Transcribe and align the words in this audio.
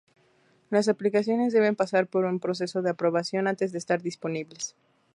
Las 0.71 0.87
aplicaciones 0.89 1.53
deben 1.53 1.75
pasar 1.75 2.07
por 2.07 2.25
un 2.25 2.39
proceso 2.39 2.81
de 2.81 2.89
aprobación 2.89 3.47
antes 3.47 3.71
de 3.71 3.77
estar 3.77 4.01
disponibles. 4.01 4.75